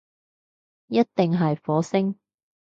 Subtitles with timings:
[0.87, 2.17] 一定係火星